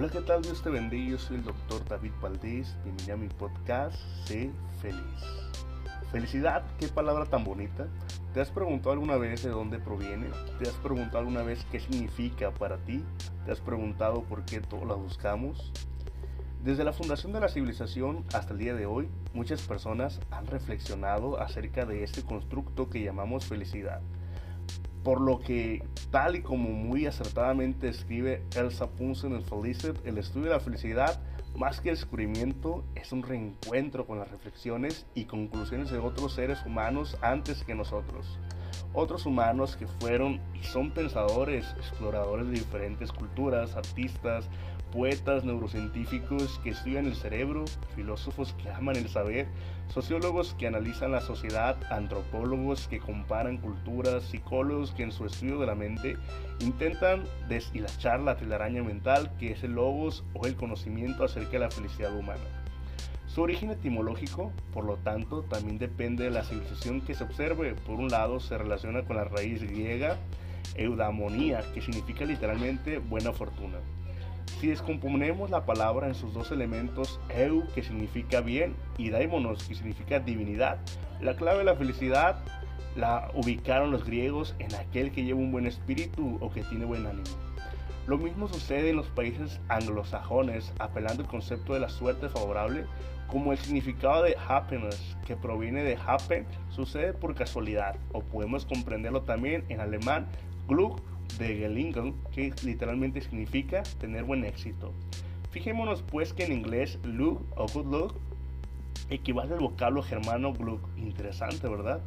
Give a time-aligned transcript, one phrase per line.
[0.00, 0.40] Hola, ¿qué tal?
[0.40, 1.10] Dios te bendiga.
[1.10, 2.74] Yo soy el doctor David Valdés.
[2.84, 4.50] Bienvenido a mi podcast Sé
[4.80, 5.02] Feliz.
[6.10, 7.86] Felicidad, qué palabra tan bonita.
[8.32, 10.28] ¿Te has preguntado alguna vez de dónde proviene?
[10.58, 13.04] ¿Te has preguntado alguna vez qué significa para ti?
[13.44, 15.70] ¿Te has preguntado por qué todos la buscamos?
[16.64, 21.38] Desde la fundación de la civilización hasta el día de hoy, muchas personas han reflexionado
[21.38, 24.00] acerca de este constructo que llamamos felicidad.
[25.02, 30.46] Por lo que, tal y como muy acertadamente escribe Elsa Punsen en Felicit, el estudio
[30.46, 31.22] de la felicidad,
[31.56, 36.64] más que el descubrimiento, es un reencuentro con las reflexiones y conclusiones de otros seres
[36.66, 38.38] humanos antes que nosotros.
[38.92, 44.48] Otros humanos que fueron y son pensadores, exploradores de diferentes culturas, artistas,
[44.90, 49.46] poetas, neurocientíficos que estudian el cerebro, filósofos que aman el saber,
[49.88, 55.66] sociólogos que analizan la sociedad, antropólogos que comparan culturas, psicólogos que en su estudio de
[55.66, 56.16] la mente
[56.60, 61.70] intentan deshilachar la telaraña mental que es el logos o el conocimiento acerca de la
[61.70, 62.42] felicidad humana.
[63.26, 67.74] Su origen etimológico, por lo tanto, también depende de la civilización que se observe.
[67.74, 70.18] Por un lado, se relaciona con la raíz griega
[70.74, 73.78] eudamonía, que significa literalmente buena fortuna.
[74.58, 79.74] Si descomponemos la palabra en sus dos elementos, eu, que significa bien, y daimonos, que
[79.74, 80.78] significa divinidad,
[81.20, 82.42] la clave de la felicidad
[82.96, 87.06] la ubicaron los griegos en aquel que lleva un buen espíritu o que tiene buen
[87.06, 87.36] ánimo.
[88.06, 92.84] Lo mismo sucede en los países anglosajones, apelando al concepto de la suerte favorable,
[93.28, 99.22] como el significado de happiness, que proviene de happen, sucede por casualidad, o podemos comprenderlo
[99.22, 100.26] también en alemán,
[100.66, 101.00] Glück
[101.38, 104.92] de Gelingen, que literalmente significa tener buen éxito.
[105.50, 108.14] Fijémonos pues que en inglés luck o good luck
[109.10, 110.80] equivale al vocablo germano Glück.
[110.96, 112.00] Interesante, ¿verdad?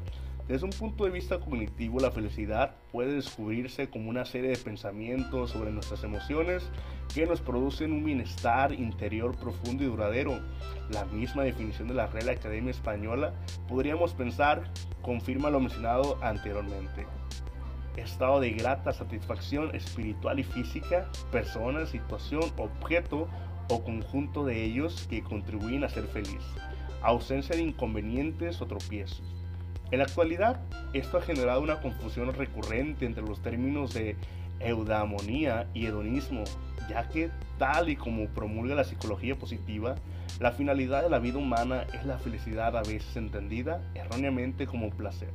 [0.47, 5.51] Desde un punto de vista cognitivo, la felicidad puede descubrirse como una serie de pensamientos
[5.51, 6.69] sobre nuestras emociones
[7.13, 10.41] que nos producen un bienestar interior profundo y duradero.
[10.91, 13.33] La misma definición de la Real Academia Española
[13.69, 14.69] podríamos pensar
[15.01, 17.05] confirma lo mencionado anteriormente
[17.97, 23.27] estado de grata satisfacción espiritual y física, persona, situación, objeto
[23.69, 26.41] o conjunto de ellos que contribuyen a ser feliz,
[27.01, 29.23] ausencia de inconvenientes o tropiezos.
[29.91, 30.59] En la actualidad,
[30.93, 34.15] esto ha generado una confusión recurrente entre los términos de
[34.59, 36.43] eudamonía y hedonismo,
[36.89, 39.95] ya que tal y como promulga la psicología positiva,
[40.39, 45.29] la finalidad de la vida humana es la felicidad a veces entendida erróneamente como placer.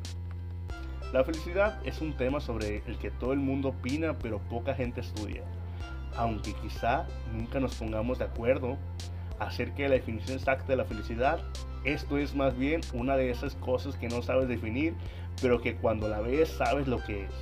[1.11, 5.01] La felicidad es un tema sobre el que todo el mundo opina pero poca gente
[5.01, 5.43] estudia.
[6.15, 8.77] Aunque quizá nunca nos pongamos de acuerdo
[9.39, 11.41] acerca de la definición exacta de la felicidad,
[11.85, 14.95] esto es más bien una de esas cosas que no sabes definir,
[15.41, 17.33] pero que cuando la ves sabes lo que es.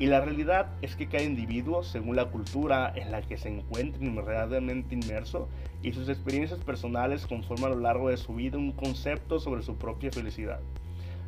[0.00, 4.04] Y la realidad es que cada individuo, según la cultura en la que se encuentra
[4.04, 5.48] inmediatamente inmerso
[5.80, 9.76] y sus experiencias personales, conforman a lo largo de su vida un concepto sobre su
[9.76, 10.58] propia felicidad.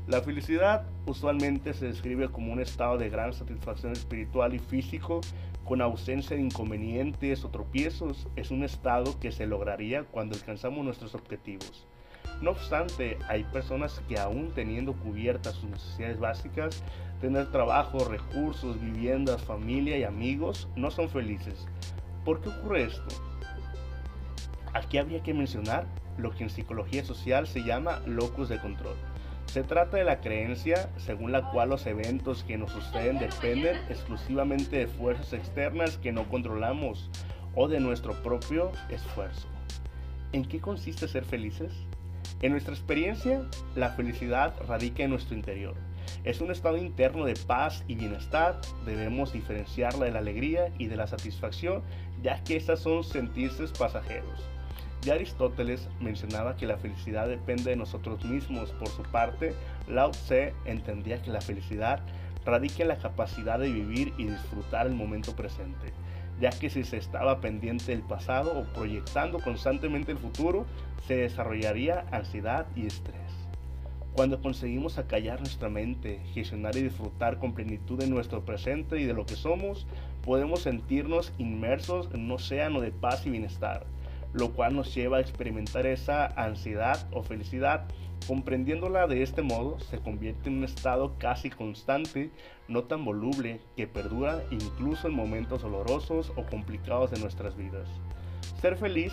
[0.08, 5.20] La felicidad usualmente se describe como un estado de gran satisfacción espiritual y físico
[5.66, 8.26] con ausencia de inconvenientes o tropiezos.
[8.34, 11.86] Es un estado que se lograría cuando alcanzamos nuestros objetivos.
[12.40, 16.82] No obstante, hay personas que aún teniendo cubiertas sus necesidades básicas,
[17.20, 21.66] tener trabajo, recursos, viviendas, familia y amigos, no son felices.
[22.24, 23.14] ¿Por qué ocurre esto?
[24.72, 25.86] Aquí habría que mencionar
[26.16, 28.96] lo que en psicología social se llama locus de control.
[29.48, 34.76] Se trata de la creencia según la cual los eventos que nos suceden dependen exclusivamente
[34.76, 37.10] de fuerzas externas que no controlamos
[37.54, 39.48] o de nuestro propio esfuerzo.
[40.32, 41.72] ¿En qué consiste ser felices?
[42.42, 43.40] En nuestra experiencia,
[43.74, 45.74] la felicidad radica en nuestro interior.
[46.24, 48.60] Es un estado interno de paz y bienestar.
[48.84, 51.82] Debemos diferenciarla de la alegría y de la satisfacción,
[52.22, 54.57] ya que estas son sentirse pasajeros.
[55.02, 58.72] Ya Aristóteles mencionaba que la felicidad depende de nosotros mismos.
[58.72, 59.54] Por su parte,
[59.86, 62.00] Lao Tse entendía que la felicidad
[62.44, 65.92] radica en la capacidad de vivir y disfrutar el momento presente,
[66.40, 70.66] ya que si se estaba pendiente del pasado o proyectando constantemente el futuro,
[71.06, 73.14] se desarrollaría ansiedad y estrés.
[74.14, 79.14] Cuando conseguimos acallar nuestra mente, gestionar y disfrutar con plenitud de nuestro presente y de
[79.14, 79.86] lo que somos,
[80.24, 83.86] podemos sentirnos inmersos en un océano de paz y bienestar
[84.32, 87.86] lo cual nos lleva a experimentar esa ansiedad o felicidad.
[88.26, 92.30] Comprendiéndola de este modo, se convierte en un estado casi constante,
[92.66, 97.88] no tan voluble, que perdura incluso en momentos dolorosos o complicados de nuestras vidas.
[98.60, 99.12] Ser feliz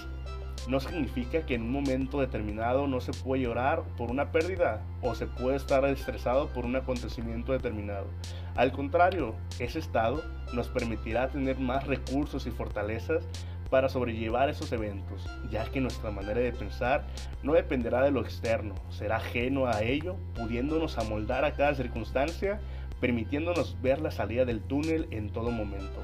[0.67, 5.13] no significa que en un momento determinado no se puede llorar por una pérdida o
[5.13, 8.07] se puede estar estresado por un acontecimiento determinado.
[8.55, 10.23] Al contrario, ese estado
[10.53, 13.27] nos permitirá tener más recursos y fortalezas
[13.69, 17.05] para sobrellevar esos eventos, ya que nuestra manera de pensar
[17.43, 22.59] no dependerá de lo externo, será ajeno a ello, pudiéndonos amoldar a cada circunstancia,
[22.99, 26.03] permitiéndonos ver la salida del túnel en todo momento,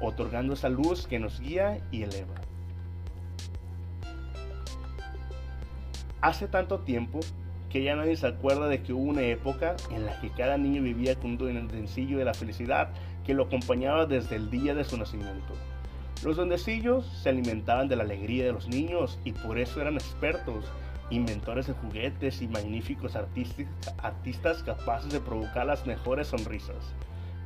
[0.00, 2.34] otorgando esa luz que nos guía y eleva.
[6.20, 7.20] Hace tanto tiempo
[7.70, 10.82] que ya nadie se acuerda de que hubo una época en la que cada niño
[10.82, 12.90] vivía con un duendecillo de la felicidad
[13.24, 15.54] que lo acompañaba desde el día de su nacimiento.
[16.22, 20.66] Los duendecillos se alimentaban de la alegría de los niños y por eso eran expertos,
[21.08, 26.94] inventores de juguetes y magníficos artistas capaces de provocar las mejores sonrisas.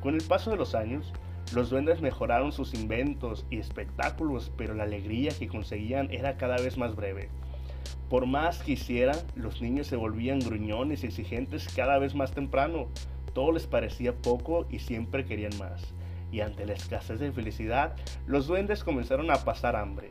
[0.03, 1.13] Con el paso de los años,
[1.55, 6.77] los duendes mejoraron sus inventos y espectáculos, pero la alegría que conseguían era cada vez
[6.77, 7.29] más breve.
[8.11, 12.89] Por más que hicieran, los niños se volvían gruñones y exigentes cada vez más temprano.
[13.35, 15.95] Todo les parecía poco y siempre querían más
[16.35, 17.95] y ante la escasez de felicidad,
[18.27, 20.11] los duendes comenzaron a pasar hambre.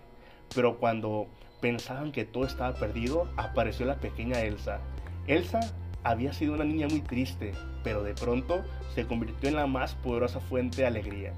[0.56, 1.28] Pero cuando
[1.60, 4.80] pensaban que todo estaba perdido, apareció la pequeña Elsa.
[5.28, 5.60] Elsa
[6.02, 7.52] había sido una niña muy triste,
[7.84, 8.64] pero de pronto
[8.96, 11.34] se convirtió en la más poderosa fuente de alegría.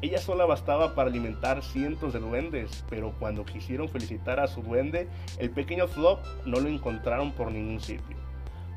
[0.00, 5.06] Ella sola bastaba para alimentar cientos de duendes, pero cuando quisieron felicitar a su duende,
[5.38, 8.16] el pequeño Flop no lo encontraron por ningún sitio.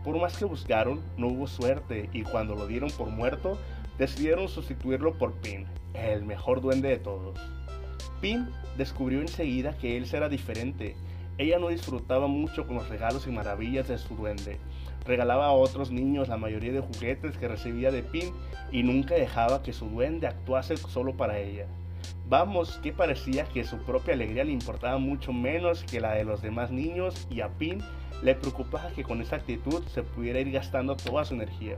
[0.04, 3.58] Por más que buscaron, no hubo suerte y cuando lo dieron por muerto,
[3.98, 7.40] decidieron sustituirlo por Pin, el mejor duende de todos.
[8.22, 8.48] Pin
[8.78, 10.96] descubrió enseguida que él era diferente.
[11.38, 14.60] Ella no disfrutaba mucho con los regalos y maravillas de su duende.
[15.06, 18.32] Regalaba a otros niños la mayoría de juguetes que recibía de Pin
[18.72, 21.68] y nunca dejaba que su duende actuase solo para ella.
[22.30, 26.42] Vamos, que parecía que su propia alegría le importaba mucho menos que la de los
[26.42, 27.80] demás niños y a Pin
[28.22, 31.78] le preocupaba que con esa actitud se pudiera ir gastando toda su energía.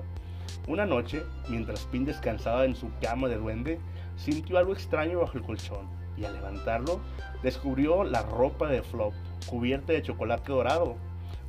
[0.67, 3.79] Una noche, mientras Pin descansaba en su cama de duende,
[4.15, 5.87] sintió algo extraño bajo el colchón
[6.17, 6.99] y al levantarlo
[7.43, 9.13] descubrió la ropa de Flop
[9.47, 10.95] cubierta de chocolate dorado.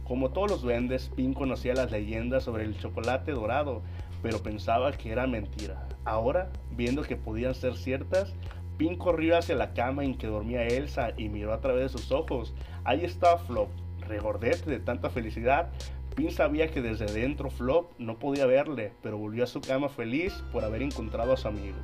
[0.04, 3.82] Como todos los duendes, Pin conocía las leyendas sobre el chocolate dorado,
[4.22, 5.88] pero pensaba que era mentira.
[6.04, 8.34] Ahora, viendo que podían ser ciertas,
[8.76, 12.12] Pin corrió hacia la cama en que dormía Elsa y miró a través de sus
[12.12, 12.54] ojos.
[12.84, 13.68] Ahí estaba Flop,
[14.00, 15.70] regordete de tanta felicidad,
[16.16, 20.32] Pin sabía que desde dentro Flop no podía verle, pero volvió a su cama feliz
[20.50, 21.76] por haber encontrado a su amigo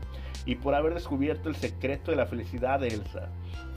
[0.46, 3.28] y por haber descubierto el secreto de la felicidad de Elsa.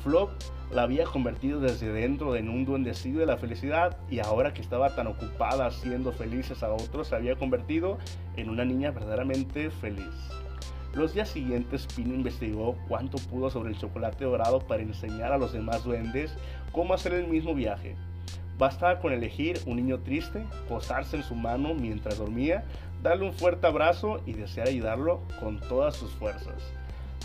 [0.02, 0.31] Flop
[0.72, 4.96] la había convertido desde dentro en un duendecido de la felicidad y ahora que estaba
[4.96, 7.98] tan ocupada haciendo felices a otros, se había convertido
[8.38, 10.13] en una niña verdaderamente feliz.
[10.94, 15.51] Los días siguientes, Pin investigó cuánto pudo sobre el chocolate dorado para enseñar a los
[15.51, 16.34] demás duendes
[16.72, 17.98] cómo hacer el mismo viaje.
[18.57, 22.63] Bastaba con elegir un niño triste, posarse en su mano mientras dormía,
[23.04, 26.56] darle un fuerte abrazo y desear ayudarlo con todas sus fuerzas.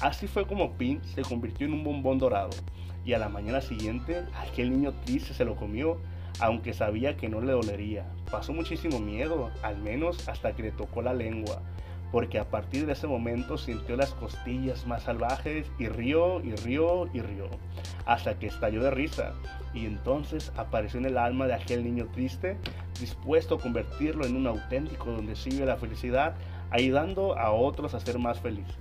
[0.01, 2.51] Así fue como Pin se convirtió en un bombón dorado
[3.05, 5.99] y a la mañana siguiente aquel niño triste se lo comió,
[6.41, 8.07] aunque sabía que no le dolería.
[8.31, 11.63] Pasó muchísimo miedo, al menos hasta que le tocó la lengua,
[12.13, 17.09] porque a partir de ese momento sintió las costillas más salvajes y rió y rió
[17.13, 17.49] y rió,
[18.07, 19.35] hasta que estalló de risa
[19.73, 22.57] y entonces apareció en el alma de aquel niño triste,
[22.99, 26.35] dispuesto a convertirlo en un auténtico donde sigue la felicidad,
[26.71, 28.77] ayudando a otros a ser más felices.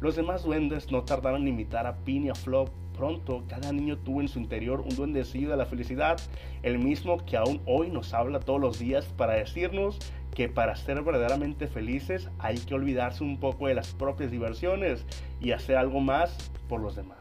[0.00, 2.68] Los demás duendes no tardaron en imitar a Pin y a Flop.
[2.96, 6.18] Pronto, cada niño tuvo en su interior un duendecillo de la felicidad,
[6.62, 9.98] el mismo que aún hoy nos habla todos los días para decirnos
[10.34, 15.04] que para ser verdaderamente felices hay que olvidarse un poco de las propias diversiones
[15.40, 17.18] y hacer algo más por los demás.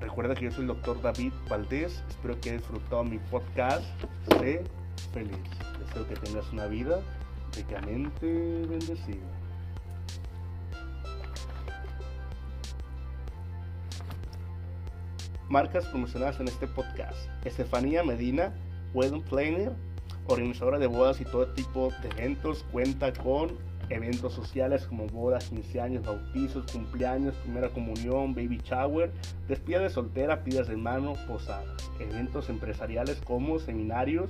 [0.00, 2.04] Recuerda que yo soy el doctor David Valdés.
[2.08, 3.84] Espero que hayas disfrutado mi podcast.
[4.38, 4.62] Sé
[5.12, 5.36] feliz.
[5.80, 7.02] Deseo que tengas una vida
[7.58, 8.26] ricamente
[8.68, 9.26] bendecida.
[15.48, 17.16] Marcas promocionadas en este podcast.
[17.44, 18.54] Estefanía Medina,
[18.94, 19.72] Wedding Planner,
[20.26, 23.56] organizadora de bodas y todo tipo de eventos, cuenta con
[23.88, 29.10] eventos sociales como bodas, 15 años, bautizos, cumpleaños, primera comunión, baby shower,
[29.48, 34.28] despida de soltera, pidas de mano, posadas, eventos empresariales como seminarios,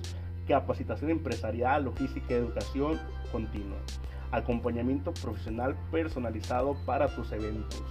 [0.49, 2.99] capacitación empresarial, logística educación
[3.31, 3.77] continua,
[4.33, 7.85] acompañamiento profesional personalizado para tus eventos.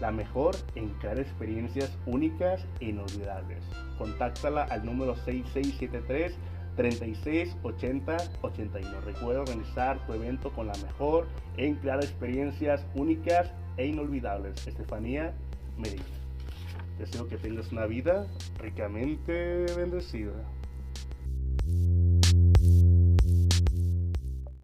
[0.00, 3.62] La mejor en crear experiencias únicas e inolvidables.
[3.96, 6.34] Contáctala al número 6673
[6.76, 9.00] 36 80 81.
[9.02, 14.66] Recuerda organizar tu evento con la mejor en crear experiencias únicas e inolvidables.
[14.66, 15.34] Estefanía
[15.78, 16.02] Medina.
[16.98, 18.26] Deseo que tengas una vida
[18.58, 20.32] ricamente bendecida.